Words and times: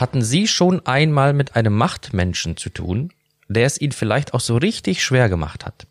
Hatten 0.00 0.22
Sie 0.22 0.46
schon 0.46 0.86
einmal 0.86 1.34
mit 1.34 1.56
einem 1.56 1.76
Machtmenschen 1.76 2.56
zu 2.56 2.70
tun, 2.70 3.12
der 3.48 3.66
es 3.66 3.78
Ihnen 3.78 3.92
vielleicht 3.92 4.32
auch 4.32 4.40
so 4.40 4.56
richtig 4.56 5.04
schwer 5.04 5.28
gemacht 5.28 5.66
hat? 5.66 5.86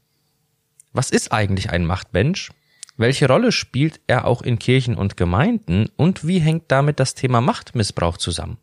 Was 0.94 1.12
ist 1.12 1.32
eigentlich 1.32 1.70
ein 1.70 1.86
Machtmensch? 1.86 2.50
Welche 2.98 3.28
Rolle 3.28 3.52
spielt 3.52 4.00
er 4.08 4.26
auch 4.26 4.42
in 4.42 4.58
Kirchen 4.58 4.96
und 4.96 5.16
Gemeinden 5.16 5.92
und 5.96 6.26
wie 6.26 6.40
hängt 6.40 6.72
damit 6.72 7.00
das 7.00 7.14
Thema 7.14 7.40
Machtmissbrauch 7.40 8.18
zusammen? 8.18 8.58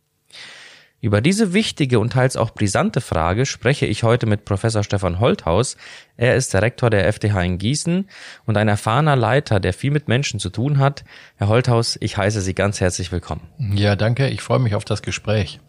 Über 1.06 1.20
diese 1.20 1.52
wichtige 1.52 2.00
und 2.00 2.14
teils 2.14 2.36
auch 2.36 2.50
brisante 2.50 3.00
Frage 3.00 3.46
spreche 3.46 3.86
ich 3.86 4.02
heute 4.02 4.26
mit 4.26 4.44
Professor 4.44 4.82
Stefan 4.82 5.20
Holthaus. 5.20 5.76
Er 6.16 6.34
ist 6.34 6.52
der 6.52 6.62
Rektor 6.62 6.90
der 6.90 7.12
FTH 7.12 7.44
in 7.44 7.58
Gießen 7.58 8.08
und 8.44 8.56
ein 8.56 8.66
erfahrener 8.66 9.14
Leiter, 9.14 9.60
der 9.60 9.72
viel 9.72 9.92
mit 9.92 10.08
Menschen 10.08 10.40
zu 10.40 10.50
tun 10.50 10.80
hat. 10.80 11.04
Herr 11.36 11.46
Holthaus, 11.46 11.96
ich 12.00 12.16
heiße 12.16 12.40
Sie 12.40 12.56
ganz 12.56 12.80
herzlich 12.80 13.12
willkommen. 13.12 13.42
Ja, 13.76 13.94
danke. 13.94 14.26
Ich 14.30 14.42
freue 14.42 14.58
mich 14.58 14.74
auf 14.74 14.84
das 14.84 15.00
Gespräch. 15.00 15.60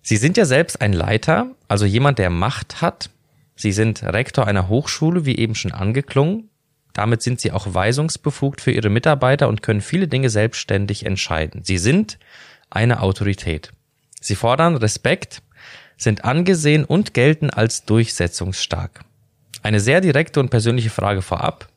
Sie 0.00 0.16
sind 0.16 0.38
ja 0.38 0.46
selbst 0.46 0.80
ein 0.80 0.94
Leiter, 0.94 1.50
also 1.68 1.84
jemand, 1.84 2.18
der 2.18 2.30
Macht 2.30 2.80
hat. 2.80 3.10
Sie 3.56 3.72
sind 3.72 4.02
Rektor 4.02 4.46
einer 4.46 4.68
Hochschule, 4.68 5.26
wie 5.26 5.36
eben 5.36 5.54
schon 5.54 5.72
angeklungen. 5.72 6.48
Damit 6.94 7.20
sind 7.20 7.42
Sie 7.42 7.52
auch 7.52 7.74
weisungsbefugt 7.74 8.62
für 8.62 8.70
Ihre 8.70 8.88
Mitarbeiter 8.88 9.48
und 9.48 9.60
können 9.60 9.82
viele 9.82 10.08
Dinge 10.08 10.30
selbstständig 10.30 11.04
entscheiden. 11.04 11.60
Sie 11.62 11.76
sind 11.76 12.18
eine 12.70 13.02
Autorität. 13.02 13.72
Sie 14.20 14.34
fordern 14.34 14.76
Respekt, 14.76 15.42
sind 15.96 16.24
angesehen 16.24 16.84
und 16.84 17.14
gelten 17.14 17.50
als 17.50 17.84
durchsetzungsstark. 17.84 19.00
Eine 19.62 19.80
sehr 19.80 20.00
direkte 20.00 20.40
und 20.40 20.50
persönliche 20.50 20.90
Frage 20.90 21.22
vorab. 21.22 21.68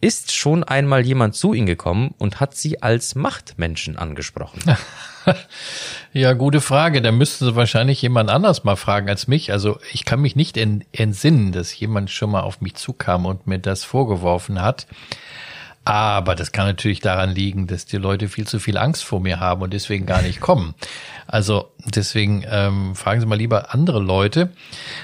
Ist 0.00 0.32
schon 0.32 0.62
einmal 0.62 1.04
jemand 1.04 1.34
zu 1.34 1.54
Ihnen 1.54 1.66
gekommen 1.66 2.14
und 2.18 2.38
hat 2.38 2.54
Sie 2.54 2.82
als 2.82 3.16
Machtmenschen 3.16 3.98
angesprochen? 3.98 4.62
ja, 6.12 6.34
gute 6.34 6.60
Frage. 6.60 7.02
Da 7.02 7.10
müssten 7.10 7.46
Sie 7.46 7.56
wahrscheinlich 7.56 8.00
jemand 8.00 8.30
anders 8.30 8.62
mal 8.62 8.76
fragen 8.76 9.08
als 9.08 9.26
mich. 9.26 9.50
Also 9.50 9.80
ich 9.92 10.04
kann 10.04 10.20
mich 10.20 10.36
nicht 10.36 10.56
entsinnen, 10.56 11.50
dass 11.50 11.76
jemand 11.76 12.10
schon 12.10 12.30
mal 12.30 12.42
auf 12.42 12.60
mich 12.60 12.76
zukam 12.76 13.26
und 13.26 13.48
mir 13.48 13.58
das 13.58 13.82
vorgeworfen 13.82 14.62
hat. 14.62 14.86
Aber 15.84 16.34
das 16.34 16.52
kann 16.52 16.66
natürlich 16.66 17.00
daran 17.00 17.30
liegen, 17.30 17.66
dass 17.66 17.86
die 17.86 17.96
Leute 17.96 18.28
viel 18.28 18.46
zu 18.46 18.58
viel 18.58 18.76
Angst 18.76 19.04
vor 19.04 19.20
mir 19.20 19.40
haben 19.40 19.62
und 19.62 19.72
deswegen 19.72 20.04
gar 20.04 20.20
nicht 20.20 20.40
kommen. 20.40 20.74
Also 21.26 21.72
deswegen 21.86 22.44
ähm, 22.46 22.94
fragen 22.94 23.20
Sie 23.20 23.26
mal 23.26 23.38
lieber 23.38 23.72
andere 23.72 23.98
Leute. 23.98 24.50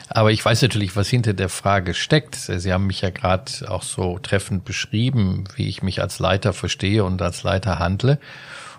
Aber 0.09 0.31
ich 0.31 0.45
weiß 0.45 0.61
natürlich, 0.61 0.95
was 0.95 1.09
hinter 1.09 1.33
der 1.33 1.49
Frage 1.49 1.95
steckt. 1.95 2.35
Sie 2.35 2.73
haben 2.73 2.87
mich 2.87 3.01
ja 3.01 3.11
gerade 3.11 3.51
auch 3.69 3.83
so 3.83 4.19
treffend 4.19 4.65
beschrieben, 4.65 5.45
wie 5.57 5.69
ich 5.69 5.83
mich 5.83 6.03
als 6.03 6.19
Leiter 6.19 6.53
verstehe 6.53 7.05
und 7.05 7.23
als 7.23 7.43
Leiter 7.43 7.79
handle. 7.79 8.19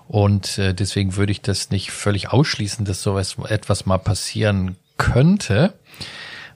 Und 0.07 0.59
äh, 0.59 0.73
deswegen 0.73 1.15
würde 1.15 1.31
ich 1.31 1.41
das 1.41 1.71
nicht 1.71 1.91
völlig 1.91 2.29
ausschließen, 2.29 2.85
dass 2.85 3.01
sowas 3.01 3.37
etwas 3.47 3.85
mal 3.85 3.97
passieren 3.97 4.75
könnte. 4.97 5.73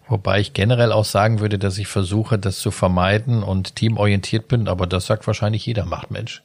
Wobei 0.10 0.40
ich 0.40 0.54
generell 0.54 0.92
auch 0.92 1.06
sagen 1.06 1.40
würde, 1.40 1.60
dass 1.60 1.78
ich 1.78 1.88
versuche, 1.88 2.40
das 2.40 2.58
zu 2.58 2.72
vermeiden 2.72 3.44
und 3.44 3.76
teamorientiert 3.76 4.48
bin, 4.48 4.68
aber 4.68 4.88
das 4.88 5.06
sagt 5.06 5.28
wahrscheinlich 5.28 5.66
jeder 5.68 5.86
Machtmensch. 5.86 6.42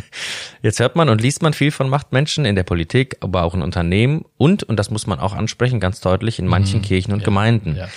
Jetzt 0.62 0.78
hört 0.78 0.94
man 0.94 1.08
und 1.08 1.20
liest 1.20 1.42
man 1.42 1.54
viel 1.54 1.70
von 1.70 1.88
Machtmenschen 1.88 2.44
in 2.44 2.54
der 2.54 2.64
Politik, 2.64 3.16
aber 3.20 3.44
auch 3.44 3.54
in 3.54 3.62
Unternehmen 3.62 4.26
und, 4.36 4.62
und 4.62 4.76
das 4.76 4.90
muss 4.90 5.06
man 5.06 5.20
auch 5.20 5.32
ansprechen, 5.32 5.80
ganz 5.80 6.00
deutlich, 6.00 6.38
in 6.38 6.46
manchen 6.46 6.80
mhm, 6.80 6.84
Kirchen 6.84 7.12
und 7.14 7.20
ja, 7.20 7.24
Gemeinden. 7.24 7.76
Ja. 7.76 7.88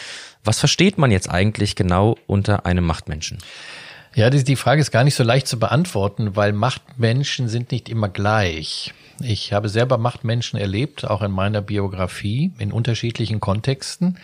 Was 0.45 0.59
versteht 0.59 0.97
man 0.97 1.11
jetzt 1.11 1.29
eigentlich 1.29 1.75
genau 1.75 2.17
unter 2.25 2.65
einem 2.65 2.85
Machtmenschen? 2.85 3.37
Ja, 4.13 4.29
die, 4.29 4.43
die 4.43 4.57
Frage 4.57 4.81
ist 4.81 4.91
gar 4.91 5.05
nicht 5.05 5.15
so 5.15 5.23
leicht 5.23 5.47
zu 5.47 5.57
beantworten, 5.57 6.35
weil 6.35 6.51
Machtmenschen 6.51 7.47
sind 7.47 7.71
nicht 7.71 7.87
immer 7.87 8.09
gleich. 8.09 8.93
Ich 9.21 9.53
habe 9.53 9.69
selber 9.69 9.97
Machtmenschen 9.97 10.59
erlebt, 10.59 11.05
auch 11.05 11.21
in 11.21 11.31
meiner 11.31 11.61
Biografie, 11.61 12.51
in 12.57 12.73
unterschiedlichen 12.73 13.39
Kontexten, 13.39 14.17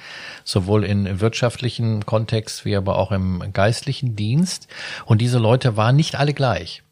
sowohl 0.44 0.84
in 0.84 1.22
wirtschaftlichen 1.22 2.06
Kontext 2.06 2.66
wie 2.66 2.76
aber 2.76 2.98
auch 2.98 3.12
im 3.12 3.54
geistlichen 3.54 4.16
Dienst. 4.16 4.68
Und 5.06 5.22
diese 5.22 5.38
Leute 5.38 5.78
waren 5.78 5.96
nicht 5.96 6.16
alle 6.16 6.34
gleich. 6.34 6.84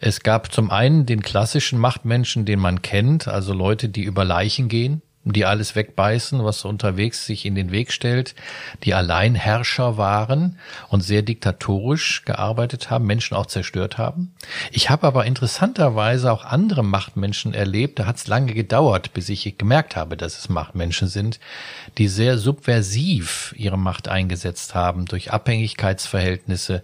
Es 0.00 0.20
gab 0.20 0.52
zum 0.52 0.70
einen 0.70 1.06
den 1.06 1.22
klassischen 1.22 1.78
Machtmenschen, 1.78 2.44
den 2.44 2.60
man 2.60 2.82
kennt, 2.82 3.26
also 3.26 3.54
Leute, 3.54 3.88
die 3.88 4.02
über 4.02 4.24
Leichen 4.24 4.68
gehen, 4.68 5.02
die 5.32 5.46
alles 5.46 5.74
wegbeißen, 5.74 6.44
was 6.44 6.64
unterwegs 6.64 7.24
sich 7.24 7.46
in 7.46 7.54
den 7.54 7.72
Weg 7.72 7.92
stellt, 7.92 8.34
die 8.82 8.92
Alleinherrscher 8.92 9.96
waren 9.96 10.58
und 10.90 11.00
sehr 11.00 11.22
diktatorisch 11.22 12.24
gearbeitet 12.24 12.90
haben, 12.90 13.06
Menschen 13.06 13.34
auch 13.34 13.46
zerstört 13.46 13.96
haben. 13.96 14.34
Ich 14.70 14.90
habe 14.90 15.06
aber 15.06 15.24
interessanterweise 15.24 16.30
auch 16.30 16.44
andere 16.44 16.84
Machtmenschen 16.84 17.54
erlebt, 17.54 17.98
da 17.98 18.06
hat 18.06 18.16
es 18.16 18.26
lange 18.26 18.52
gedauert, 18.52 19.14
bis 19.14 19.30
ich 19.30 19.56
gemerkt 19.56 19.96
habe, 19.96 20.16
dass 20.16 20.38
es 20.38 20.48
Machtmenschen 20.50 21.08
sind, 21.08 21.40
die 21.96 22.08
sehr 22.08 22.36
subversiv 22.36 23.54
ihre 23.56 23.78
Macht 23.78 24.08
eingesetzt 24.08 24.74
haben 24.74 25.06
durch 25.06 25.32
Abhängigkeitsverhältnisse, 25.32 26.82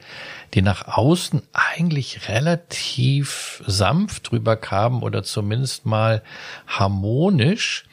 die 0.55 0.63
nach 0.63 0.89
außen 0.89 1.43
eigentlich 1.53 2.29
relativ 2.29 3.63
sanft 3.67 4.31
drüber 4.31 4.57
kamen 4.57 5.03
oder 5.03 5.23
zumindest 5.23 5.87
mal 5.87 6.23
harmonisch, 6.67 7.85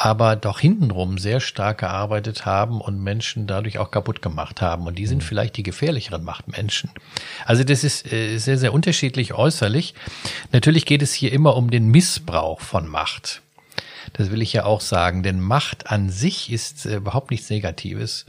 aber 0.00 0.36
doch 0.36 0.60
hintenrum 0.60 1.18
sehr 1.18 1.40
stark 1.40 1.78
gearbeitet 1.78 2.46
haben 2.46 2.80
und 2.80 3.02
Menschen 3.02 3.48
dadurch 3.48 3.78
auch 3.78 3.90
kaputt 3.90 4.22
gemacht 4.22 4.62
haben. 4.62 4.86
Und 4.86 4.96
die 4.96 5.06
sind 5.06 5.18
mhm. 5.18 5.26
vielleicht 5.26 5.56
die 5.56 5.64
gefährlicheren 5.64 6.22
Machtmenschen. 6.22 6.90
Also 7.44 7.64
das 7.64 7.82
ist 7.82 8.12
äh, 8.12 8.38
sehr, 8.38 8.58
sehr 8.58 8.72
unterschiedlich 8.72 9.34
äußerlich. 9.34 9.94
Natürlich 10.52 10.86
geht 10.86 11.02
es 11.02 11.12
hier 11.12 11.32
immer 11.32 11.56
um 11.56 11.72
den 11.72 11.88
Missbrauch 11.88 12.60
von 12.60 12.86
Macht. 12.86 13.42
Das 14.12 14.30
will 14.30 14.40
ich 14.40 14.52
ja 14.52 14.66
auch 14.66 14.82
sagen, 14.82 15.24
denn 15.24 15.40
Macht 15.40 15.90
an 15.90 16.10
sich 16.10 16.52
ist 16.52 16.86
äh, 16.86 16.98
überhaupt 16.98 17.32
nichts 17.32 17.50
Negatives. 17.50 18.24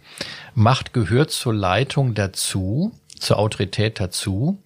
Macht 0.55 0.91
gehört 0.91 1.29
zur 1.29 1.53
Leitung 1.53 2.15
dazu, 2.15 2.93
zur 3.19 3.37
Autorität 3.37 3.99
dazu. 3.99 4.59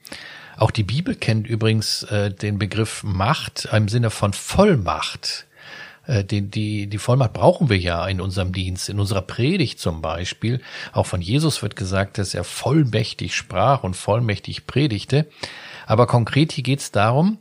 Auch 0.56 0.72
die 0.72 0.84
Bibel 0.84 1.16
kennt 1.16 1.48
übrigens 1.48 2.04
äh, 2.04 2.32
den 2.32 2.60
Begriff 2.60 3.04
Macht 3.04 3.68
im 3.74 3.90
Sinne 3.90 4.10
von 4.10 4.32
Vollmacht. 4.32 5.48
Äh, 6.06 6.24
die, 6.24 6.42
die, 6.42 6.88
die 6.88 6.98
Vollmacht 6.98 7.34
brauchen 7.34 7.70
wir 7.70 7.78
ja 7.78 8.06
in 8.08 8.22
unserem 8.22 8.54
Dienst, 8.54 8.90
in 8.90 9.00
unserer 9.00 9.22
Predigt 9.22 9.80
zum 9.80 10.02
Beispiel. 10.02 10.62
Auch 10.92 11.06
von 11.06 11.22
Jesus 11.22 11.62
wird 11.62 11.76
gesagt, 11.76 12.18
dass 12.18 12.34
er 12.34 12.44
vollmächtig 12.44 13.36
sprach 13.36 13.84
und 13.84 13.96
vollmächtig 13.96 14.68
predigte. 14.68 15.28
Aber 15.86 16.08
konkret 16.08 16.54
hier 16.54 16.64
geht 16.64 16.80
es 16.80 16.92
darum, 16.92 17.40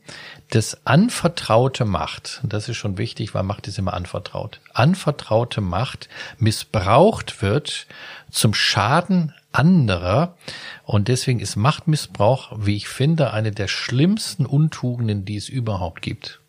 dass 0.51 0.84
anvertraute 0.84 1.84
Macht, 1.84 2.41
das 2.43 2.69
ist 2.69 2.77
schon 2.77 2.99
wichtig, 2.99 3.34
weil 3.34 3.45
Macht 3.45 3.69
ist 3.69 3.78
immer 3.78 3.95
anvertraut, 3.95 4.61
anvertraute 4.75 5.61
Macht 5.61 6.09
missbraucht 6.39 7.41
wird 7.41 7.87
zum 8.31 8.53
Schaden 8.53 9.33
anderer. 9.53 10.37
Und 10.84 11.09
deswegen 11.09 11.41
ist 11.41 11.56
Machtmissbrauch, 11.56 12.53
wie 12.59 12.77
ich 12.77 12.89
finde, 12.89 13.33
eine 13.33 13.53
der 13.53 13.69
schlimmsten 13.69 14.45
Untugenden, 14.45 15.25
die 15.25 15.37
es 15.37 15.49
überhaupt 15.49 16.03
gibt. 16.03 16.41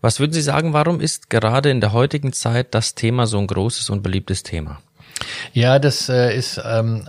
Was 0.00 0.18
würden 0.18 0.32
Sie 0.32 0.42
sagen, 0.42 0.72
warum 0.72 1.00
ist 1.00 1.28
gerade 1.28 1.70
in 1.70 1.80
der 1.80 1.92
heutigen 1.92 2.32
Zeit 2.32 2.74
das 2.74 2.94
Thema 2.94 3.26
so 3.26 3.38
ein 3.38 3.46
großes 3.46 3.90
und 3.90 4.02
beliebtes 4.02 4.42
Thema? 4.42 4.80
Ja, 5.52 5.78
das 5.78 6.08
äh, 6.08 6.34
ist 6.34 6.60
ähm, 6.64 7.06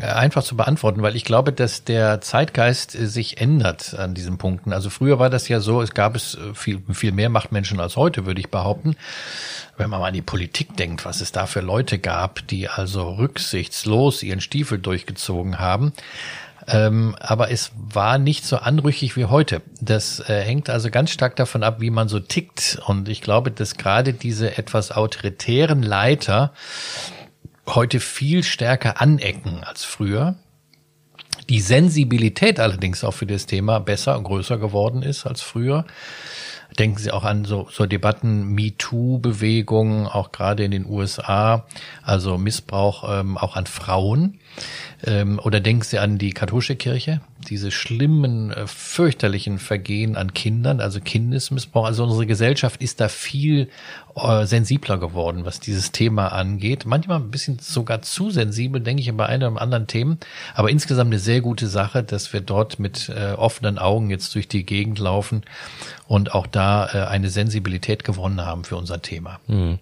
einfach 0.00 0.42
zu 0.42 0.56
beantworten, 0.56 1.02
weil 1.02 1.16
ich 1.16 1.24
glaube, 1.24 1.52
dass 1.52 1.84
der 1.84 2.20
Zeitgeist 2.20 2.94
äh, 2.94 3.06
sich 3.06 3.40
ändert 3.40 3.94
an 3.94 4.14
diesen 4.14 4.38
Punkten. 4.38 4.72
Also 4.72 4.90
früher 4.90 5.18
war 5.18 5.30
das 5.30 5.48
ja 5.48 5.60
so, 5.60 5.82
es 5.82 5.92
gab 5.92 6.16
es 6.16 6.34
äh, 6.34 6.54
viel, 6.54 6.82
viel 6.92 7.12
mehr 7.12 7.28
Machtmenschen 7.28 7.80
als 7.80 7.96
heute, 7.96 8.24
würde 8.24 8.40
ich 8.40 8.50
behaupten. 8.50 8.96
Wenn 9.76 9.90
man 9.90 10.00
mal 10.00 10.08
an 10.08 10.14
die 10.14 10.22
Politik 10.22 10.76
denkt, 10.76 11.04
was 11.04 11.20
es 11.20 11.32
da 11.32 11.46
für 11.46 11.60
Leute 11.60 11.98
gab, 11.98 12.46
die 12.48 12.68
also 12.68 13.10
rücksichtslos 13.10 14.22
ihren 14.22 14.40
Stiefel 14.40 14.78
durchgezogen 14.78 15.58
haben. 15.58 15.92
Ähm, 16.68 17.16
aber 17.18 17.50
es 17.50 17.72
war 17.76 18.18
nicht 18.18 18.44
so 18.44 18.56
anrüchig 18.56 19.16
wie 19.16 19.24
heute. 19.24 19.62
Das 19.80 20.20
äh, 20.20 20.42
hängt 20.42 20.70
also 20.70 20.90
ganz 20.90 21.10
stark 21.10 21.36
davon 21.36 21.62
ab, 21.62 21.80
wie 21.80 21.90
man 21.90 22.08
so 22.08 22.20
tickt. 22.20 22.80
Und 22.86 23.08
ich 23.08 23.20
glaube, 23.20 23.50
dass 23.50 23.76
gerade 23.76 24.12
diese 24.12 24.56
etwas 24.56 24.92
autoritären 24.92 25.82
Leiter 25.82 26.52
heute 27.66 28.00
viel 28.00 28.42
stärker 28.42 29.00
anecken 29.00 29.64
als 29.64 29.84
früher. 29.84 30.36
Die 31.48 31.60
Sensibilität 31.60 32.60
allerdings 32.60 33.02
auch 33.04 33.14
für 33.14 33.26
das 33.26 33.46
Thema 33.46 33.80
besser 33.80 34.16
und 34.16 34.24
größer 34.24 34.58
geworden 34.58 35.02
ist 35.02 35.26
als 35.26 35.42
früher. 35.42 35.84
Denken 36.78 36.98
Sie 36.98 37.10
auch 37.10 37.24
an 37.24 37.44
so, 37.44 37.68
so 37.70 37.86
Debatten, 37.86 38.54
MeToo-Bewegungen, 38.54 40.06
auch 40.06 40.32
gerade 40.32 40.64
in 40.64 40.70
den 40.70 40.86
USA, 40.86 41.66
also 42.02 42.38
Missbrauch 42.38 43.20
ähm, 43.20 43.36
auch 43.36 43.56
an 43.56 43.66
Frauen. 43.66 44.38
Ähm, 45.04 45.38
oder 45.42 45.60
denken 45.60 45.82
Sie 45.82 45.98
an 45.98 46.18
die 46.18 46.32
katholische 46.32 46.76
Kirche, 46.76 47.20
diese 47.48 47.70
schlimmen, 47.70 48.50
äh, 48.50 48.66
fürchterlichen 48.66 49.58
Vergehen 49.58 50.16
an 50.16 50.34
Kindern, 50.34 50.80
also 50.80 51.00
Kindesmissbrauch. 51.00 51.84
Also 51.84 52.04
unsere 52.04 52.26
Gesellschaft 52.26 52.82
ist 52.82 53.00
da 53.00 53.08
viel 53.08 53.68
äh, 54.14 54.46
sensibler 54.46 54.98
geworden, 54.98 55.44
was 55.44 55.60
dieses 55.60 55.92
Thema 55.92 56.28
angeht. 56.28 56.86
Manchmal 56.86 57.18
ein 57.18 57.30
bisschen 57.30 57.58
sogar 57.58 58.02
zu 58.02 58.30
sensibel, 58.30 58.80
denke 58.80 59.02
ich, 59.02 59.12
bei 59.12 59.26
einem 59.26 59.54
oder 59.54 59.62
anderen 59.62 59.86
Themen. 59.86 60.18
Aber 60.54 60.70
insgesamt 60.70 61.08
eine 61.08 61.18
sehr 61.18 61.40
gute 61.40 61.66
Sache, 61.66 62.02
dass 62.02 62.32
wir 62.32 62.40
dort 62.40 62.78
mit 62.78 63.08
äh, 63.08 63.32
offenen 63.32 63.78
Augen 63.78 64.10
jetzt 64.10 64.34
durch 64.34 64.48
die 64.48 64.64
Gegend 64.64 64.98
laufen 64.98 65.42
und 66.06 66.34
auch 66.34 66.46
da 66.46 66.84
eine 66.84 67.30
Sensibilität 67.30 68.04
gewonnen 68.04 68.44
haben 68.44 68.64
für 68.64 68.76
unser 68.76 69.00
Thema. 69.00 69.40
Hm. 69.46 69.78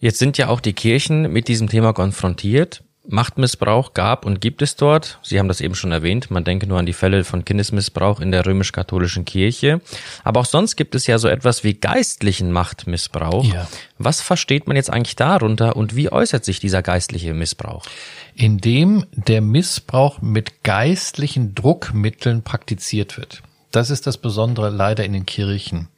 Jetzt 0.00 0.18
sind 0.18 0.38
ja 0.38 0.48
auch 0.48 0.60
die 0.60 0.72
Kirchen 0.72 1.30
mit 1.32 1.48
diesem 1.48 1.68
Thema 1.68 1.92
konfrontiert. 1.92 2.82
Machtmissbrauch 3.08 3.94
gab 3.94 4.26
und 4.26 4.40
gibt 4.40 4.62
es 4.62 4.76
dort. 4.76 5.18
Sie 5.22 5.38
haben 5.38 5.48
das 5.48 5.60
eben 5.60 5.74
schon 5.74 5.90
erwähnt. 5.90 6.30
Man 6.30 6.44
denke 6.44 6.66
nur 6.66 6.78
an 6.78 6.86
die 6.86 6.92
Fälle 6.92 7.24
von 7.24 7.44
Kindesmissbrauch 7.44 8.20
in 8.20 8.30
der 8.30 8.44
römisch-katholischen 8.44 9.24
Kirche. 9.24 9.80
Aber 10.22 10.40
auch 10.40 10.46
sonst 10.46 10.76
gibt 10.76 10.94
es 10.94 11.06
ja 11.06 11.18
so 11.18 11.28
etwas 11.28 11.64
wie 11.64 11.74
geistlichen 11.74 12.52
Machtmissbrauch. 12.52 13.44
Ja. 13.44 13.68
Was 13.98 14.20
versteht 14.20 14.66
man 14.66 14.76
jetzt 14.76 14.90
eigentlich 14.90 15.16
darunter 15.16 15.76
und 15.76 15.96
wie 15.96 16.12
äußert 16.12 16.44
sich 16.44 16.60
dieser 16.60 16.82
geistliche 16.82 17.32
Missbrauch? 17.34 17.86
Indem 18.34 19.06
der 19.12 19.40
Missbrauch 19.40 20.20
mit 20.20 20.62
geistlichen 20.62 21.54
Druckmitteln 21.54 22.42
praktiziert 22.42 23.16
wird. 23.16 23.42
Das 23.70 23.90
ist 23.90 24.06
das 24.06 24.18
Besondere 24.18 24.68
leider 24.70 25.04
in 25.04 25.12
den 25.12 25.26
Kirchen. 25.26 25.88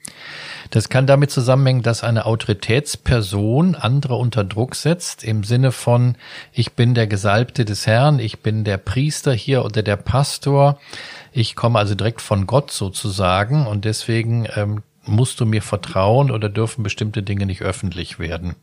Das 0.71 0.89
kann 0.89 1.07
damit 1.07 1.31
zusammenhängen, 1.31 1.83
dass 1.83 2.05
eine 2.05 2.27
Autoritätsperson 2.27 3.75
andere 3.75 4.17
unter 4.17 4.45
Druck 4.45 4.75
setzt, 4.75 5.25
im 5.25 5.45
Sinne 5.45 5.73
von, 5.73 6.17
ich 6.53 6.73
bin 6.73 6.95
der 6.95 7.07
Gesalbte 7.07 7.65
des 7.65 7.87
Herrn, 7.87 8.19
ich 8.19 8.41
bin 8.41 8.65
der 8.65 8.79
Priester 8.79 9.33
hier 9.33 9.65
oder 9.65 9.83
der 9.83 9.97
Pastor, 9.97 10.79
ich 11.33 11.57
komme 11.57 11.79
also 11.79 11.95
direkt 11.95 12.21
von 12.21 12.47
Gott 12.47 12.71
sozusagen 12.71 13.67
und 13.67 13.85
deswegen 13.85 14.47
ähm, 14.55 14.83
musst 15.05 15.41
du 15.41 15.47
mir 15.47 15.63
vertrauen 15.63 16.31
oder 16.31 16.49
dürfen 16.49 16.83
bestimmte 16.83 17.23
Dinge 17.23 17.47
nicht 17.47 17.63
öffentlich 17.63 18.19
werden. 18.19 18.55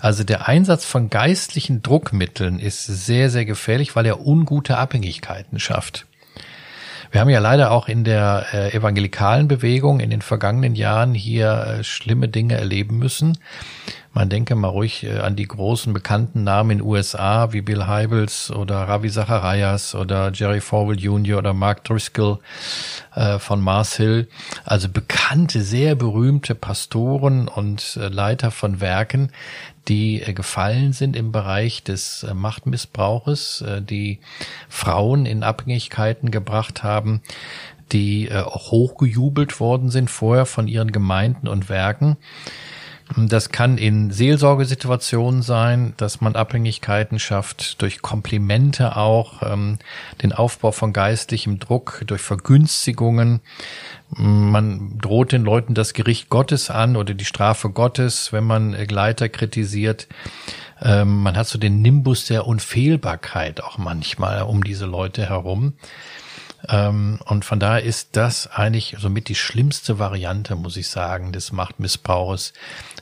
Also 0.00 0.24
der 0.24 0.48
Einsatz 0.48 0.84
von 0.84 1.08
geistlichen 1.08 1.82
Druckmitteln 1.82 2.58
ist 2.58 2.84
sehr, 2.84 3.30
sehr 3.30 3.46
gefährlich, 3.46 3.96
weil 3.96 4.04
er 4.04 4.26
ungute 4.26 4.76
Abhängigkeiten 4.76 5.58
schafft. 5.58 6.06
Wir 7.14 7.20
haben 7.20 7.28
ja 7.28 7.38
leider 7.38 7.70
auch 7.70 7.86
in 7.86 8.02
der 8.02 8.46
äh, 8.52 8.76
evangelikalen 8.76 9.46
Bewegung 9.46 10.00
in 10.00 10.10
den 10.10 10.20
vergangenen 10.20 10.74
Jahren 10.74 11.14
hier 11.14 11.78
äh, 11.78 11.84
schlimme 11.84 12.26
Dinge 12.26 12.56
erleben 12.56 12.98
müssen. 12.98 13.38
Man 14.14 14.28
denke 14.28 14.54
mal 14.54 14.68
ruhig 14.68 15.02
äh, 15.02 15.18
an 15.18 15.34
die 15.34 15.48
großen 15.48 15.92
bekannten 15.92 16.44
Namen 16.44 16.78
in 16.78 16.82
USA 16.82 17.52
wie 17.52 17.62
Bill 17.62 17.88
Heibels 17.88 18.52
oder 18.52 18.76
Ravi 18.76 19.10
Zacharias 19.10 19.96
oder 19.96 20.30
Jerry 20.32 20.60
Falwell 20.60 21.00
Jr. 21.00 21.38
oder 21.38 21.52
Mark 21.52 21.82
Driscoll 21.82 22.38
äh, 23.16 23.40
von 23.40 23.60
Mars 23.60 23.96
Hill. 23.96 24.28
Also 24.64 24.88
bekannte, 24.88 25.62
sehr 25.62 25.96
berühmte 25.96 26.54
Pastoren 26.54 27.48
und 27.48 27.98
äh, 28.00 28.06
Leiter 28.06 28.52
von 28.52 28.80
Werken, 28.80 29.32
die 29.88 30.20
gefallen 30.32 30.92
sind 30.92 31.16
im 31.16 31.32
Bereich 31.32 31.82
des 31.82 32.24
Machtmissbrauches, 32.32 33.62
die 33.80 34.18
Frauen 34.70 35.26
in 35.26 35.42
Abhängigkeiten 35.42 36.30
gebracht 36.30 36.82
haben, 36.82 37.20
die 37.92 38.32
auch 38.32 38.70
hochgejubelt 38.70 39.60
worden 39.60 39.90
sind 39.90 40.08
vorher 40.08 40.46
von 40.46 40.68
ihren 40.68 40.90
Gemeinden 40.90 41.48
und 41.48 41.68
Werken. 41.68 42.16
Das 43.16 43.50
kann 43.50 43.78
in 43.78 44.10
Seelsorgesituationen 44.10 45.42
sein, 45.42 45.94
dass 45.96 46.20
man 46.20 46.34
Abhängigkeiten 46.34 47.18
schafft, 47.18 47.80
durch 47.80 48.02
Komplimente 48.02 48.96
auch, 48.96 49.42
ähm, 49.42 49.78
den 50.22 50.32
Aufbau 50.32 50.72
von 50.72 50.92
geistlichem 50.92 51.58
Druck, 51.60 52.02
durch 52.06 52.20
Vergünstigungen, 52.20 53.40
man 54.16 54.98
droht 54.98 55.32
den 55.32 55.44
Leuten 55.44 55.74
das 55.74 55.92
Gericht 55.92 56.28
Gottes 56.28 56.70
an 56.70 56.96
oder 56.96 57.14
die 57.14 57.24
Strafe 57.24 57.70
Gottes, 57.70 58.32
wenn 58.32 58.44
man 58.44 58.72
Gleiter 58.86 59.28
kritisiert. 59.28 60.08
Ähm, 60.80 61.22
man 61.22 61.36
hat 61.36 61.46
so 61.46 61.58
den 61.58 61.82
Nimbus 61.82 62.26
der 62.26 62.46
Unfehlbarkeit 62.46 63.62
auch 63.62 63.78
manchmal 63.78 64.42
um 64.42 64.62
diese 64.62 64.86
Leute 64.86 65.28
herum. 65.28 65.74
Ähm, 66.68 67.18
und 67.26 67.44
von 67.44 67.60
daher 67.60 67.82
ist 67.82 68.16
das 68.16 68.46
eigentlich 68.46 68.96
somit 68.98 69.28
die 69.28 69.34
schlimmste 69.34 69.98
Variante, 69.98 70.56
muss 70.56 70.76
ich 70.76 70.88
sagen, 70.88 71.32
des 71.32 71.52
Machtmissbrauchs, 71.52 72.52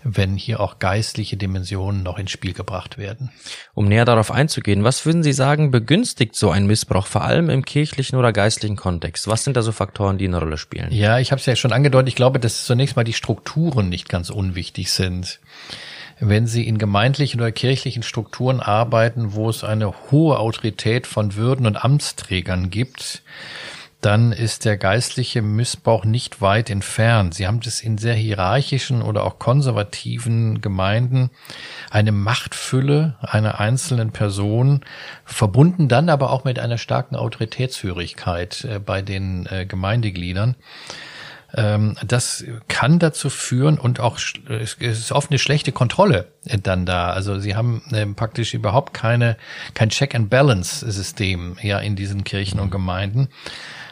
wenn 0.05 0.37
hier 0.37 0.61
auch 0.61 0.79
geistliche 0.79 1.37
Dimensionen 1.37 2.03
noch 2.03 2.19
ins 2.19 2.31
Spiel 2.31 2.53
gebracht 2.53 2.99
werden. 2.99 3.31
Um 3.75 3.87
näher 3.87 4.05
darauf 4.05 4.31
einzugehen, 4.31 4.85
was 4.85 5.07
würden 5.07 5.23
Sie 5.23 5.33
sagen, 5.33 5.71
begünstigt 5.71 6.35
so 6.35 6.51
ein 6.51 6.67
Missbrauch, 6.67 7.07
vor 7.07 7.23
allem 7.23 7.51
im 7.51 7.65
kirchlichen 7.65 8.19
oder 8.19 8.33
geistlichen 8.33 8.77
Kontext? 8.77 9.29
Was 9.29 9.45
sind 9.45 9.57
da 9.57 9.63
so 9.63 9.73
Faktoren, 9.73 10.19
die 10.19 10.27
eine 10.27 10.39
Rolle 10.39 10.59
spielen? 10.59 10.91
Ja, 10.91 11.19
ich 11.19 11.31
habe 11.31 11.41
es 11.41 11.47
ja 11.47 11.55
schon 11.55 11.73
angedeutet, 11.73 12.09
ich 12.09 12.17
glaube, 12.17 12.41
dass 12.41 12.65
zunächst 12.65 12.97
mal 12.97 13.05
die 13.05 13.13
Strukturen 13.13 13.89
nicht 13.89 14.09
ganz 14.09 14.31
unwichtig 14.31 14.91
sind 14.91 15.41
wenn 16.25 16.47
Sie 16.47 16.67
in 16.67 16.79
gemeindlichen 16.79 17.41
oder 17.41 17.51
kirchlichen 17.51 18.05
Strukturen 18.05 18.61
arbeiten, 18.61 19.35
wo 19.35 19.49
es 19.49 19.65
eine 19.65 19.93
hohe 20.11 20.39
Autorität 20.39 21.09
von 21.09 21.35
Würden 21.35 21.67
und 21.67 21.85
Amtsträgern 21.85 22.71
gibt, 22.71 23.23
dann 24.03 24.33
ist 24.33 24.65
der 24.65 24.77
geistliche 24.77 25.43
Missbrauch 25.43 26.05
nicht 26.05 26.41
weit 26.41 26.71
entfernt. 26.71 27.35
Sie 27.35 27.47
haben 27.47 27.61
das 27.61 27.81
in 27.81 27.99
sehr 27.99 28.15
hierarchischen 28.15 29.03
oder 29.03 29.25
auch 29.25 29.39
konservativen 29.39 30.61
Gemeinden 30.61 31.31
eine 31.91 32.13
Machtfülle 32.13 33.17
einer 33.21 33.59
einzelnen 33.59 34.13
Person, 34.13 34.85
verbunden 35.25 35.89
dann 35.89 36.09
aber 36.09 36.31
auch 36.31 36.45
mit 36.45 36.59
einer 36.59 36.79
starken 36.79 37.17
Autoritätshörigkeit 37.17 38.65
äh, 38.65 38.79
bei 38.79 39.03
den 39.03 39.47
äh, 39.47 39.67
Gemeindegliedern. 39.67 40.57
Ähm, 41.55 41.97
das 42.07 42.45
kann 42.69 42.99
dazu 42.99 43.29
führen 43.29 43.79
und 43.79 44.01
auch 44.01 44.19
es 44.49 44.75
ist 44.75 45.13
oft 45.13 45.31
eine 45.31 45.39
schlechte 45.39 45.73
Kontrolle 45.73 46.29
dann 46.63 46.87
da. 46.87 47.11
Also 47.11 47.39
sie 47.39 47.55
haben 47.55 47.83
ähm, 47.93 48.15
praktisch 48.15 48.55
überhaupt 48.55 48.95
keine 48.95 49.37
kein 49.75 49.91
Check 49.91 50.15
and 50.15 50.31
Balance 50.31 50.91
System 50.91 51.57
ja 51.63 51.79
in 51.79 51.97
diesen 51.97 52.25
Kirchen 52.25 52.61
und 52.61 52.71
Gemeinden 52.71 53.29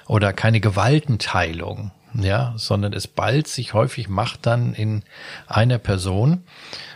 oder 0.06 0.32
keine 0.32 0.60
Gewaltenteilung, 0.60 1.92
ja, 2.14 2.54
sondern 2.56 2.92
es 2.92 3.06
ballt 3.06 3.46
sich 3.46 3.74
häufig 3.74 4.08
Macht 4.08 4.46
dann 4.46 4.74
in 4.74 5.02
einer 5.46 5.78
Person. 5.78 6.44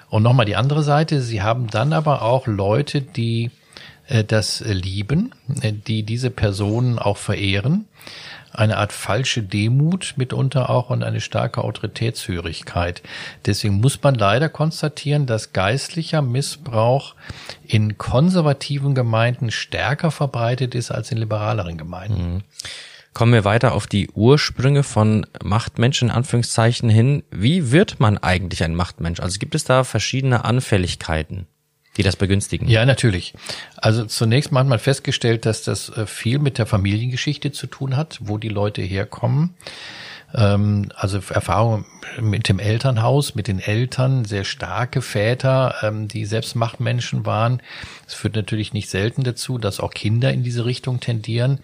Und 0.08 0.22
nochmal 0.22 0.46
die 0.46 0.56
andere 0.56 0.82
Seite, 0.82 1.20
sie 1.20 1.42
haben 1.42 1.68
dann 1.68 1.92
aber 1.92 2.22
auch 2.22 2.46
Leute, 2.46 3.02
die 3.02 3.50
äh, 4.08 4.24
das 4.24 4.60
lieben, 4.60 5.34
äh, 5.60 5.72
die 5.72 6.02
diese 6.02 6.30
Personen 6.30 6.98
auch 6.98 7.16
verehren. 7.16 7.86
Eine 8.54 8.76
Art 8.78 8.92
falsche 8.92 9.42
Demut 9.42 10.14
mitunter 10.16 10.70
auch 10.70 10.88
und 10.88 11.02
eine 11.02 11.20
starke 11.20 11.62
Autoritätshörigkeit. 11.62 13.02
Deswegen 13.46 13.80
muss 13.80 14.00
man 14.02 14.14
leider 14.14 14.48
konstatieren, 14.48 15.26
dass 15.26 15.52
geistlicher 15.52 16.22
Missbrauch 16.22 17.16
in 17.66 17.98
konservativen 17.98 18.94
Gemeinden 18.94 19.50
stärker 19.50 20.10
verbreitet 20.10 20.74
ist 20.74 20.92
als 20.92 21.10
in 21.10 21.18
liberaleren 21.18 21.76
Gemeinden. 21.76 22.34
Mhm. 22.34 22.42
Kommen 23.14 23.32
wir 23.32 23.44
weiter 23.44 23.74
auf 23.74 23.86
die 23.86 24.10
Ursprünge 24.10 24.82
von 24.82 25.24
Machtmenschen, 25.42 26.08
in 26.08 26.14
Anführungszeichen 26.14 26.88
hin. 26.88 27.22
Wie 27.30 27.70
wird 27.70 28.00
man 28.00 28.18
eigentlich 28.18 28.64
ein 28.64 28.74
Machtmensch? 28.74 29.20
Also 29.20 29.38
gibt 29.38 29.54
es 29.54 29.62
da 29.62 29.84
verschiedene 29.84 30.44
Anfälligkeiten, 30.44 31.46
die 31.96 32.02
das 32.02 32.16
begünstigen? 32.16 32.68
Ja, 32.68 32.84
natürlich. 32.84 33.34
Also 33.76 34.04
zunächst 34.04 34.52
mal 34.52 34.60
hat 34.60 34.68
man 34.68 34.78
festgestellt, 34.78 35.46
dass 35.46 35.62
das 35.62 35.90
äh, 35.90 36.06
viel 36.06 36.38
mit 36.38 36.58
der 36.58 36.66
Familiengeschichte 36.66 37.52
zu 37.52 37.66
tun 37.66 37.96
hat, 37.96 38.18
wo 38.20 38.38
die 38.38 38.48
Leute 38.48 38.82
herkommen. 38.82 39.54
Ähm, 40.34 40.88
also 40.96 41.18
Erfahrung 41.18 41.84
mit 42.20 42.48
dem 42.48 42.58
Elternhaus, 42.58 43.34
mit 43.34 43.48
den 43.48 43.60
Eltern, 43.60 44.24
sehr 44.24 44.44
starke 44.44 45.00
Väter, 45.00 45.76
ähm, 45.82 46.08
die 46.08 46.24
selbst 46.24 46.56
Machtmenschen 46.56 47.24
waren. 47.24 47.62
Es 48.06 48.14
führt 48.14 48.34
natürlich 48.34 48.72
nicht 48.72 48.90
selten 48.90 49.22
dazu, 49.22 49.58
dass 49.58 49.80
auch 49.80 49.92
Kinder 49.92 50.32
in 50.32 50.42
diese 50.42 50.64
Richtung 50.64 51.00
tendieren. 51.00 51.60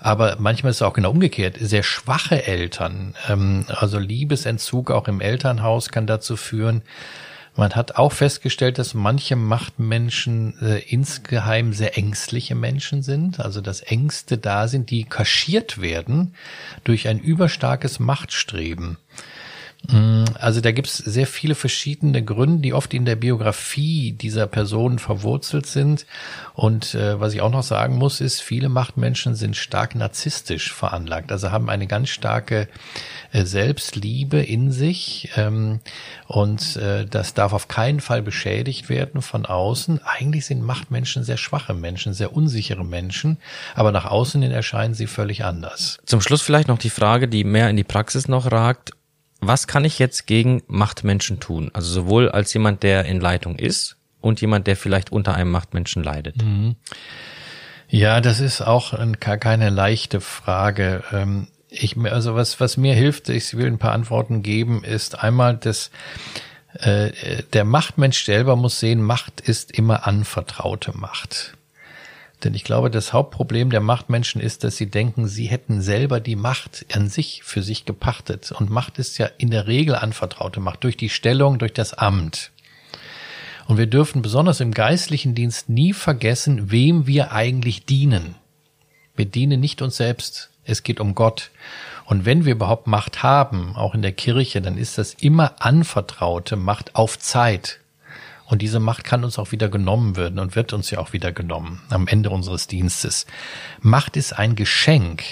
Aber 0.00 0.36
manchmal 0.38 0.70
ist 0.70 0.76
es 0.76 0.82
auch 0.82 0.94
genau 0.94 1.10
umgekehrt. 1.10 1.56
Sehr 1.58 1.82
schwache 1.82 2.46
Eltern, 2.46 3.14
ähm, 3.28 3.66
also 3.68 3.98
Liebesentzug 3.98 4.90
auch 4.90 5.08
im 5.08 5.20
Elternhaus 5.20 5.88
kann 5.88 6.06
dazu 6.06 6.36
führen, 6.36 6.82
man 7.56 7.74
hat 7.74 7.96
auch 7.96 8.12
festgestellt, 8.12 8.78
dass 8.78 8.94
manche 8.94 9.36
Machtmenschen 9.36 10.58
äh, 10.60 10.78
insgeheim 10.80 11.72
sehr 11.72 11.96
ängstliche 11.96 12.54
Menschen 12.54 13.02
sind, 13.02 13.40
also 13.40 13.60
dass 13.60 13.80
Ängste 13.80 14.38
da 14.38 14.68
sind, 14.68 14.90
die 14.90 15.04
kaschiert 15.04 15.80
werden 15.80 16.34
durch 16.82 17.08
ein 17.08 17.18
überstarkes 17.18 18.00
Machtstreben. 18.00 18.98
Also 19.88 20.60
da 20.60 20.72
gibt 20.72 20.88
es 20.88 20.96
sehr 20.98 21.26
viele 21.26 21.54
verschiedene 21.54 22.22
Gründe, 22.24 22.62
die 22.62 22.72
oft 22.72 22.94
in 22.94 23.04
der 23.04 23.16
Biografie 23.16 24.12
dieser 24.12 24.46
Person 24.46 24.98
verwurzelt 24.98 25.66
sind. 25.66 26.06
Und 26.54 26.94
äh, 26.94 27.20
was 27.20 27.34
ich 27.34 27.42
auch 27.42 27.50
noch 27.50 27.62
sagen 27.62 27.96
muss, 27.96 28.20
ist, 28.20 28.40
viele 28.40 28.68
Machtmenschen 28.68 29.34
sind 29.34 29.56
stark 29.56 29.94
narzisstisch 29.94 30.72
veranlagt, 30.72 31.32
also 31.32 31.50
haben 31.50 31.68
eine 31.68 31.86
ganz 31.86 32.08
starke 32.08 32.68
äh, 33.32 33.44
Selbstliebe 33.44 34.40
in 34.40 34.72
sich. 34.72 35.30
Ähm, 35.36 35.80
und 36.28 36.76
äh, 36.76 37.04
das 37.06 37.34
darf 37.34 37.52
auf 37.52 37.68
keinen 37.68 38.00
Fall 38.00 38.22
beschädigt 38.22 38.88
werden 38.88 39.22
von 39.22 39.44
außen. 39.46 40.00
Eigentlich 40.04 40.46
sind 40.46 40.62
Machtmenschen 40.62 41.24
sehr 41.24 41.36
schwache 41.36 41.74
Menschen, 41.74 42.14
sehr 42.14 42.34
unsichere 42.34 42.84
Menschen, 42.84 43.38
aber 43.74 43.92
nach 43.92 44.06
außen 44.06 44.40
hin 44.40 44.52
erscheinen 44.52 44.94
sie 44.94 45.06
völlig 45.06 45.44
anders. 45.44 45.98
Zum 46.06 46.20
Schluss 46.20 46.42
vielleicht 46.42 46.68
noch 46.68 46.78
die 46.78 46.90
Frage, 46.90 47.28
die 47.28 47.44
mehr 47.44 47.68
in 47.68 47.76
die 47.76 47.84
Praxis 47.84 48.28
noch 48.28 48.50
ragt 48.50 48.92
was 49.46 49.66
kann 49.66 49.84
ich 49.84 49.98
jetzt 49.98 50.26
gegen 50.26 50.62
Machtmenschen 50.66 51.40
tun? 51.40 51.70
Also 51.72 51.90
sowohl 51.90 52.30
als 52.30 52.52
jemand, 52.54 52.82
der 52.82 53.04
in 53.04 53.20
Leitung 53.20 53.56
ist 53.56 53.96
und 54.20 54.40
jemand, 54.40 54.66
der 54.66 54.76
vielleicht 54.76 55.12
unter 55.12 55.34
einem 55.34 55.50
Machtmenschen 55.50 56.02
leidet. 56.02 56.42
Mhm. 56.42 56.76
Ja, 57.88 58.20
das 58.20 58.40
ist 58.40 58.60
auch 58.60 58.94
keine 59.20 59.70
leichte 59.70 60.20
Frage. 60.20 61.04
Ähm, 61.12 61.48
ich, 61.68 61.96
also 61.96 62.34
was, 62.34 62.60
was 62.60 62.76
mir 62.76 62.94
hilft, 62.94 63.28
ich 63.28 63.56
will 63.56 63.66
ein 63.66 63.78
paar 63.78 63.92
Antworten 63.92 64.42
geben, 64.42 64.84
ist 64.84 65.22
einmal, 65.22 65.56
dass 65.56 65.90
äh, 66.74 67.12
der 67.52 67.64
Machtmensch 67.64 68.24
selber 68.24 68.56
muss 68.56 68.80
sehen, 68.80 69.02
Macht 69.02 69.40
ist 69.40 69.72
immer 69.72 70.06
anvertraute 70.06 70.96
Macht. 70.96 71.54
Denn 72.44 72.54
ich 72.54 72.64
glaube, 72.64 72.90
das 72.90 73.12
Hauptproblem 73.12 73.70
der 73.70 73.80
Machtmenschen 73.80 74.40
ist, 74.40 74.64
dass 74.64 74.76
sie 74.76 74.90
denken, 74.90 75.26
sie 75.26 75.46
hätten 75.46 75.80
selber 75.80 76.20
die 76.20 76.36
Macht 76.36 76.84
an 76.92 77.08
sich 77.08 77.42
für 77.42 77.62
sich 77.62 77.86
gepachtet. 77.86 78.52
Und 78.52 78.70
Macht 78.70 78.98
ist 78.98 79.16
ja 79.16 79.30
in 79.38 79.50
der 79.50 79.66
Regel 79.66 79.94
anvertraute 79.94 80.60
Macht 80.60 80.84
durch 80.84 80.96
die 80.96 81.08
Stellung, 81.08 81.58
durch 81.58 81.72
das 81.72 81.94
Amt. 81.94 82.50
Und 83.66 83.78
wir 83.78 83.86
dürfen 83.86 84.20
besonders 84.20 84.60
im 84.60 84.72
geistlichen 84.72 85.34
Dienst 85.34 85.70
nie 85.70 85.94
vergessen, 85.94 86.70
wem 86.70 87.06
wir 87.06 87.32
eigentlich 87.32 87.86
dienen. 87.86 88.34
Wir 89.16 89.24
dienen 89.24 89.60
nicht 89.60 89.80
uns 89.80 89.96
selbst. 89.96 90.50
Es 90.64 90.82
geht 90.82 91.00
um 91.00 91.14
Gott. 91.14 91.50
Und 92.04 92.26
wenn 92.26 92.44
wir 92.44 92.52
überhaupt 92.52 92.86
Macht 92.86 93.22
haben, 93.22 93.74
auch 93.74 93.94
in 93.94 94.02
der 94.02 94.12
Kirche, 94.12 94.60
dann 94.60 94.76
ist 94.76 94.98
das 94.98 95.14
immer 95.14 95.56
anvertraute 95.60 96.56
Macht 96.56 96.94
auf 96.94 97.18
Zeit. 97.18 97.80
Und 98.46 98.62
diese 98.62 98.80
Macht 98.80 99.04
kann 99.04 99.24
uns 99.24 99.38
auch 99.38 99.52
wieder 99.52 99.68
genommen 99.68 100.16
werden 100.16 100.38
und 100.38 100.56
wird 100.56 100.72
uns 100.72 100.90
ja 100.90 100.98
auch 100.98 101.12
wieder 101.12 101.32
genommen 101.32 101.80
am 101.90 102.06
Ende 102.06 102.30
unseres 102.30 102.66
Dienstes. 102.66 103.26
Macht 103.80 104.16
ist 104.16 104.32
ein 104.32 104.54
Geschenk. 104.54 105.22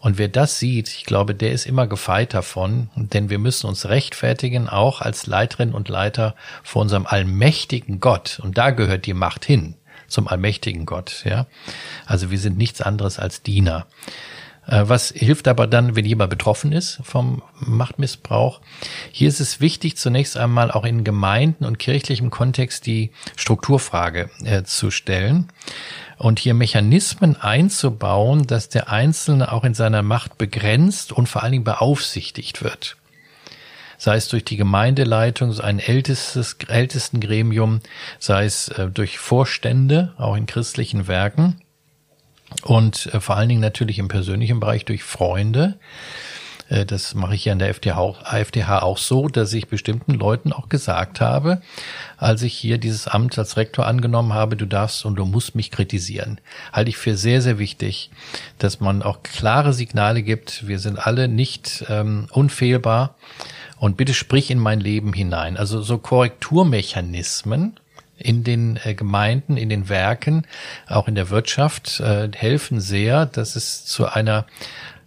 Und 0.00 0.18
wer 0.18 0.28
das 0.28 0.58
sieht, 0.58 0.88
ich 0.88 1.04
glaube, 1.04 1.34
der 1.34 1.52
ist 1.52 1.66
immer 1.66 1.86
gefeit 1.86 2.32
davon, 2.32 2.88
denn 2.94 3.30
wir 3.30 3.38
müssen 3.38 3.66
uns 3.66 3.88
rechtfertigen, 3.88 4.68
auch 4.68 5.00
als 5.00 5.26
Leiterin 5.26 5.72
und 5.72 5.88
Leiter 5.88 6.36
vor 6.62 6.82
unserem 6.82 7.06
allmächtigen 7.06 7.98
Gott. 7.98 8.40
Und 8.42 8.58
da 8.58 8.70
gehört 8.70 9.06
die 9.06 9.14
Macht 9.14 9.44
hin, 9.44 9.74
zum 10.06 10.28
allmächtigen 10.28 10.86
Gott, 10.86 11.22
ja. 11.24 11.46
Also 12.06 12.30
wir 12.30 12.38
sind 12.38 12.58
nichts 12.58 12.80
anderes 12.80 13.18
als 13.18 13.42
Diener. 13.42 13.86
Äh, 14.68 14.84
was 14.88 15.10
hilft 15.10 15.48
aber 15.48 15.66
dann, 15.66 15.96
wenn 15.96 16.04
jemand 16.04 16.30
betroffen 16.30 16.72
ist 16.72 17.00
vom 17.02 17.42
Machtmissbrauch? 17.58 18.60
Hier 19.10 19.28
ist 19.28 19.40
es 19.40 19.60
wichtig, 19.60 19.96
zunächst 19.96 20.36
einmal 20.36 20.70
auch 20.70 20.84
in 20.84 21.04
Gemeinden 21.04 21.64
und 21.64 21.78
kirchlichem 21.78 22.30
Kontext 22.30 22.86
die 22.86 23.10
Strukturfrage 23.36 24.30
äh, 24.44 24.62
zu 24.62 24.90
stellen 24.90 25.48
und 26.18 26.38
hier 26.38 26.54
Mechanismen 26.54 27.36
einzubauen, 27.36 28.46
dass 28.46 28.68
der 28.68 28.90
Einzelne 28.90 29.52
auch 29.52 29.64
in 29.64 29.74
seiner 29.74 30.02
Macht 30.02 30.36
begrenzt 30.36 31.12
und 31.12 31.28
vor 31.28 31.42
allen 31.42 31.52
Dingen 31.52 31.64
beaufsichtigt 31.64 32.62
wird. 32.62 32.96
Sei 34.00 34.14
es 34.14 34.28
durch 34.28 34.44
die 34.44 34.56
Gemeindeleitung, 34.56 35.50
so 35.50 35.62
ein 35.62 35.80
ältestes, 35.80 36.56
ältesten 36.68 37.18
Gremium, 37.18 37.80
sei 38.20 38.44
es 38.44 38.68
äh, 38.68 38.88
durch 38.88 39.18
Vorstände, 39.18 40.12
auch 40.18 40.36
in 40.36 40.46
christlichen 40.46 41.08
Werken 41.08 41.60
und 42.62 43.06
äh, 43.12 43.20
vor 43.20 43.36
allen 43.36 43.48
Dingen 43.48 43.60
natürlich 43.60 43.98
im 43.98 44.08
persönlichen 44.08 44.60
Bereich 44.60 44.84
durch 44.84 45.02
Freunde. 45.02 45.78
Äh, 46.68 46.86
das 46.86 47.14
mache 47.14 47.34
ich 47.34 47.44
ja 47.44 47.52
in 47.52 47.58
der 47.58 47.74
FTH 47.74 48.82
auch 48.82 48.98
so, 48.98 49.28
dass 49.28 49.52
ich 49.52 49.68
bestimmten 49.68 50.14
Leuten 50.14 50.52
auch 50.52 50.68
gesagt 50.68 51.20
habe, 51.20 51.60
als 52.16 52.42
ich 52.42 52.54
hier 52.54 52.78
dieses 52.78 53.08
Amt 53.08 53.38
als 53.38 53.56
Rektor 53.56 53.86
angenommen 53.86 54.32
habe, 54.32 54.56
du 54.56 54.66
darfst 54.66 55.04
und 55.04 55.16
du 55.16 55.24
musst 55.24 55.54
mich 55.54 55.70
kritisieren. 55.70 56.40
Halte 56.72 56.90
ich 56.90 56.96
für 56.96 57.16
sehr, 57.16 57.42
sehr 57.42 57.58
wichtig, 57.58 58.10
dass 58.58 58.80
man 58.80 59.02
auch 59.02 59.22
klare 59.22 59.72
Signale 59.72 60.22
gibt. 60.22 60.66
Wir 60.66 60.78
sind 60.78 60.98
alle 60.98 61.28
nicht 61.28 61.84
ähm, 61.88 62.26
unfehlbar. 62.30 63.14
Und 63.80 63.96
bitte 63.96 64.12
sprich 64.12 64.50
in 64.50 64.58
mein 64.58 64.80
Leben 64.80 65.12
hinein. 65.12 65.56
Also 65.56 65.80
so 65.82 65.98
Korrekturmechanismen, 65.98 67.78
in 68.18 68.44
den 68.44 68.78
äh, 68.84 68.94
Gemeinden, 68.94 69.56
in 69.56 69.68
den 69.68 69.88
Werken, 69.88 70.46
auch 70.86 71.08
in 71.08 71.14
der 71.14 71.30
Wirtschaft 71.30 72.00
äh, 72.00 72.28
helfen 72.34 72.80
sehr, 72.80 73.26
dass 73.26 73.56
es 73.56 73.84
zu 73.86 74.06
einer 74.06 74.46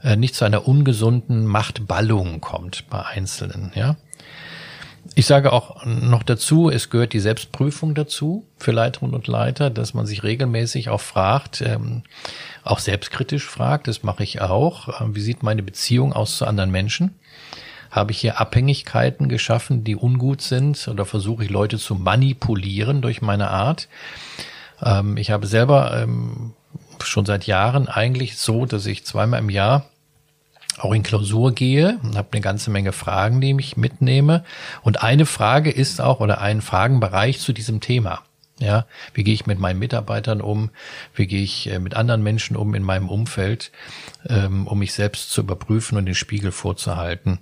äh, 0.03 0.15
nicht 0.15 0.35
zu 0.35 0.45
einer 0.45 0.67
ungesunden 0.67 1.45
Machtballung 1.45 2.41
kommt 2.41 2.89
bei 2.89 3.03
Einzelnen, 3.05 3.71
ja. 3.75 3.97
Ich 5.15 5.25
sage 5.25 5.51
auch 5.51 5.83
noch 5.85 6.23
dazu, 6.23 6.69
es 6.69 6.89
gehört 6.89 7.13
die 7.13 7.19
Selbstprüfung 7.19 7.95
dazu 7.95 8.45
für 8.57 8.71
Leiterinnen 8.71 9.15
und 9.15 9.27
Leiter, 9.27 9.69
dass 9.69 9.93
man 9.93 10.05
sich 10.05 10.23
regelmäßig 10.23 10.89
auch 10.89 11.01
fragt, 11.01 11.61
ähm, 11.61 12.03
auch 12.63 12.79
selbstkritisch 12.79 13.45
fragt, 13.45 13.87
das 13.87 14.03
mache 14.03 14.23
ich 14.23 14.41
auch, 14.41 15.01
äh, 15.01 15.15
wie 15.15 15.21
sieht 15.21 15.43
meine 15.43 15.63
Beziehung 15.63 16.13
aus 16.13 16.37
zu 16.37 16.45
anderen 16.45 16.71
Menschen? 16.71 17.15
Habe 17.91 18.13
ich 18.13 18.19
hier 18.19 18.39
Abhängigkeiten 18.39 19.29
geschaffen, 19.29 19.83
die 19.83 19.95
ungut 19.95 20.41
sind 20.41 20.87
oder 20.87 21.05
versuche 21.05 21.43
ich 21.43 21.49
Leute 21.49 21.77
zu 21.77 21.95
manipulieren 21.95 23.01
durch 23.01 23.21
meine 23.21 23.49
Art? 23.49 23.89
Ähm, 24.81 25.17
ich 25.17 25.29
habe 25.29 25.45
selber 25.45 26.01
ähm, 26.01 26.53
schon 27.03 27.25
seit 27.25 27.45
Jahren 27.45 27.87
eigentlich 27.87 28.37
so, 28.37 28.65
dass 28.65 28.85
ich 28.85 29.05
zweimal 29.05 29.39
im 29.39 29.49
Jahr 29.49 29.85
auch 30.79 30.93
in 30.93 31.03
Klausur 31.03 31.53
gehe 31.53 31.99
und 32.01 32.15
habe 32.15 32.29
eine 32.31 32.41
ganze 32.41 32.71
Menge 32.71 32.93
Fragen, 32.93 33.41
die 33.41 33.55
ich 33.59 33.77
mitnehme. 33.77 34.43
Und 34.81 35.03
eine 35.03 35.25
Frage 35.25 35.69
ist 35.69 36.01
auch 36.01 36.21
oder 36.21 36.41
ein 36.41 36.61
Fragenbereich 36.61 37.39
zu 37.39 37.53
diesem 37.53 37.81
Thema. 37.81 38.21
Ja, 38.61 38.85
wie 39.13 39.23
gehe 39.23 39.33
ich 39.33 39.47
mit 39.47 39.59
meinen 39.59 39.79
Mitarbeitern 39.79 40.39
um? 40.39 40.69
Wie 41.15 41.27
gehe 41.27 41.41
ich 41.41 41.69
äh, 41.69 41.79
mit 41.79 41.95
anderen 41.95 42.21
Menschen 42.23 42.55
um 42.55 42.75
in 42.75 42.83
meinem 42.83 43.09
Umfeld, 43.09 43.71
ähm, 44.29 44.67
um 44.67 44.79
mich 44.79 44.93
selbst 44.93 45.31
zu 45.31 45.41
überprüfen 45.41 45.97
und 45.97 46.05
den 46.05 46.15
Spiegel 46.15 46.51
vorzuhalten? 46.51 47.39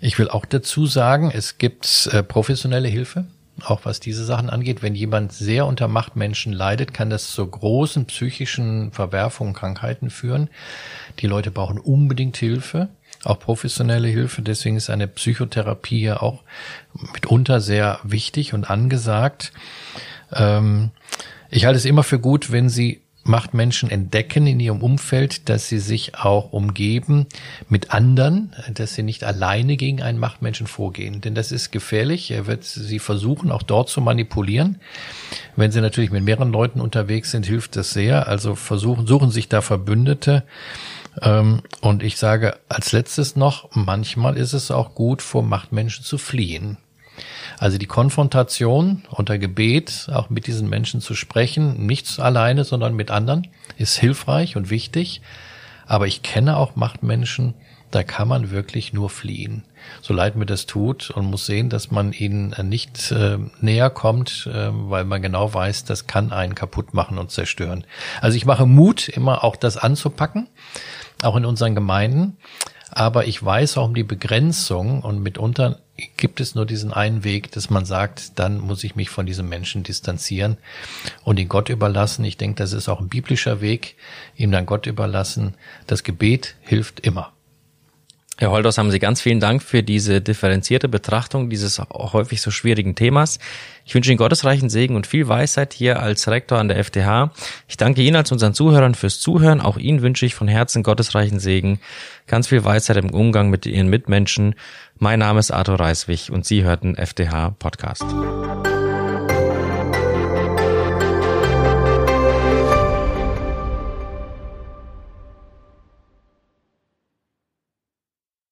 Ich 0.00 0.18
will 0.18 0.28
auch 0.28 0.46
dazu 0.46 0.86
sagen, 0.86 1.30
es 1.34 1.58
gibt 1.58 2.08
äh, 2.12 2.22
professionelle 2.22 2.88
Hilfe, 2.88 3.26
auch 3.62 3.84
was 3.84 4.00
diese 4.00 4.24
Sachen 4.24 4.48
angeht. 4.48 4.82
Wenn 4.82 4.94
jemand 4.94 5.32
sehr 5.32 5.66
unter 5.66 5.88
Machtmenschen 5.88 6.52
leidet, 6.52 6.94
kann 6.94 7.10
das 7.10 7.32
zu 7.32 7.46
großen 7.46 8.06
psychischen 8.06 8.92
Verwerfungen, 8.92 9.52
Krankheiten 9.52 10.10
führen. 10.10 10.48
Die 11.18 11.26
Leute 11.26 11.50
brauchen 11.50 11.78
unbedingt 11.78 12.36
Hilfe 12.36 12.88
auch 13.24 13.38
professionelle 13.38 14.08
Hilfe. 14.08 14.42
Deswegen 14.42 14.76
ist 14.76 14.90
eine 14.90 15.08
Psychotherapie 15.08 16.00
ja 16.00 16.20
auch 16.22 16.42
mitunter 17.12 17.60
sehr 17.60 18.00
wichtig 18.02 18.54
und 18.54 18.70
angesagt. 18.70 19.52
Ähm, 20.32 20.90
ich 21.50 21.64
halte 21.64 21.78
es 21.78 21.84
immer 21.84 22.02
für 22.02 22.18
gut, 22.18 22.52
wenn 22.52 22.68
Sie 22.68 23.00
Machtmenschen 23.24 23.90
entdecken 23.90 24.46
in 24.46 24.60
ihrem 24.60 24.82
Umfeld, 24.82 25.48
dass 25.48 25.68
sie 25.68 25.78
sich 25.78 26.16
auch 26.16 26.52
umgeben 26.52 27.26
mit 27.68 27.92
anderen, 27.92 28.54
dass 28.72 28.94
sie 28.94 29.02
nicht 29.02 29.24
alleine 29.24 29.76
gegen 29.76 30.02
einen 30.02 30.18
Machtmenschen 30.18 30.66
vorgehen. 30.66 31.20
Denn 31.20 31.34
das 31.34 31.52
ist 31.52 31.70
gefährlich. 31.70 32.30
Er 32.30 32.46
wird 32.46 32.64
sie 32.64 32.98
versuchen, 32.98 33.52
auch 33.52 33.62
dort 33.62 33.90
zu 33.90 34.00
manipulieren. 34.00 34.80
Wenn 35.54 35.70
sie 35.70 35.82
natürlich 35.82 36.10
mit 36.10 36.24
mehreren 36.24 36.50
Leuten 36.50 36.80
unterwegs 36.80 37.30
sind, 37.30 37.44
hilft 37.44 37.76
das 37.76 37.92
sehr. 37.92 38.26
Also 38.26 38.54
versuchen, 38.54 39.06
suchen 39.06 39.30
sich 39.30 39.48
da 39.48 39.60
Verbündete. 39.60 40.42
Ähm, 41.20 41.60
und 41.82 42.02
ich 42.02 42.16
sage 42.16 42.58
als 42.68 42.92
letztes 42.92 43.36
noch, 43.36 43.68
manchmal 43.74 44.38
ist 44.38 44.54
es 44.54 44.70
auch 44.70 44.94
gut, 44.94 45.20
vor 45.20 45.42
Machtmenschen 45.42 46.04
zu 46.04 46.16
fliehen. 46.16 46.78
Also 47.60 47.76
die 47.76 47.86
Konfrontation 47.86 49.02
unter 49.10 49.36
Gebet, 49.36 50.08
auch 50.10 50.30
mit 50.30 50.46
diesen 50.46 50.70
Menschen 50.70 51.02
zu 51.02 51.14
sprechen, 51.14 51.84
nicht 51.84 52.18
alleine, 52.18 52.64
sondern 52.64 52.94
mit 52.94 53.10
anderen, 53.10 53.48
ist 53.76 53.98
hilfreich 53.98 54.56
und 54.56 54.70
wichtig. 54.70 55.20
Aber 55.86 56.06
ich 56.06 56.22
kenne 56.22 56.56
auch 56.56 56.74
Machtmenschen, 56.74 57.52
da 57.90 58.02
kann 58.02 58.28
man 58.28 58.50
wirklich 58.50 58.94
nur 58.94 59.10
fliehen. 59.10 59.64
So 60.00 60.14
leid 60.14 60.36
mir 60.36 60.46
das 60.46 60.64
tut 60.64 61.10
und 61.10 61.26
muss 61.26 61.44
sehen, 61.44 61.68
dass 61.68 61.90
man 61.90 62.14
ihnen 62.14 62.54
nicht 62.62 63.12
äh, 63.12 63.36
näher 63.60 63.90
kommt, 63.90 64.48
äh, 64.50 64.70
weil 64.72 65.04
man 65.04 65.20
genau 65.20 65.52
weiß, 65.52 65.84
das 65.84 66.06
kann 66.06 66.32
einen 66.32 66.54
kaputt 66.54 66.94
machen 66.94 67.18
und 67.18 67.30
zerstören. 67.30 67.84
Also 68.22 68.38
ich 68.38 68.46
mache 68.46 68.64
Mut, 68.64 69.06
immer 69.10 69.44
auch 69.44 69.56
das 69.56 69.76
anzupacken, 69.76 70.46
auch 71.22 71.36
in 71.36 71.44
unseren 71.44 71.74
Gemeinden. 71.74 72.38
Aber 72.90 73.26
ich 73.26 73.42
weiß 73.42 73.78
auch 73.78 73.86
um 73.86 73.94
die 73.94 74.04
Begrenzung 74.04 75.02
und 75.02 75.22
mitunter 75.22 75.78
gibt 76.16 76.40
es 76.40 76.54
nur 76.54 76.66
diesen 76.66 76.92
einen 76.92 77.24
Weg, 77.24 77.52
dass 77.52 77.70
man 77.70 77.84
sagt, 77.84 78.38
dann 78.38 78.58
muss 78.58 78.84
ich 78.84 78.96
mich 78.96 79.10
von 79.10 79.26
diesem 79.26 79.48
Menschen 79.48 79.82
distanzieren 79.82 80.56
und 81.24 81.38
ihn 81.38 81.48
Gott 81.48 81.68
überlassen. 81.68 82.24
Ich 82.24 82.36
denke, 82.36 82.56
das 82.56 82.72
ist 82.72 82.88
auch 82.88 83.00
ein 83.00 83.08
biblischer 83.08 83.60
Weg, 83.60 83.96
ihm 84.36 84.50
dann 84.50 84.66
Gott 84.66 84.86
überlassen. 84.86 85.54
Das 85.86 86.02
Gebet 86.02 86.56
hilft 86.62 87.00
immer. 87.00 87.32
Herr 88.40 88.52
Holders, 88.52 88.78
haben 88.78 88.90
Sie 88.90 88.98
ganz 88.98 89.20
vielen 89.20 89.38
Dank 89.38 89.62
für 89.62 89.82
diese 89.82 90.22
differenzierte 90.22 90.88
Betrachtung 90.88 91.50
dieses 91.50 91.78
häufig 91.92 92.40
so 92.40 92.50
schwierigen 92.50 92.94
Themas. 92.94 93.38
Ich 93.84 93.94
wünsche 93.94 94.10
Ihnen 94.10 94.16
gottesreichen 94.16 94.70
Segen 94.70 94.96
und 94.96 95.06
viel 95.06 95.28
Weisheit 95.28 95.74
hier 95.74 96.00
als 96.00 96.26
Rektor 96.26 96.56
an 96.56 96.68
der 96.68 96.82
FTH. 96.82 97.32
Ich 97.68 97.76
danke 97.76 98.00
Ihnen 98.00 98.16
als 98.16 98.32
unseren 98.32 98.54
Zuhörern 98.54 98.94
fürs 98.94 99.20
Zuhören. 99.20 99.60
Auch 99.60 99.76
Ihnen 99.76 100.00
wünsche 100.00 100.24
ich 100.24 100.34
von 100.34 100.48
Herzen 100.48 100.82
gottesreichen 100.82 101.38
Segen, 101.38 101.80
ganz 102.26 102.46
viel 102.46 102.64
Weisheit 102.64 102.96
im 102.96 103.10
Umgang 103.10 103.50
mit 103.50 103.66
Ihren 103.66 103.88
Mitmenschen. 103.88 104.54
Mein 104.96 105.18
Name 105.18 105.38
ist 105.38 105.50
Arthur 105.50 105.78
Reiswig 105.78 106.32
und 106.32 106.46
Sie 106.46 106.64
hörten 106.64 106.96
FTH 106.96 107.50
Podcast. 107.58 108.06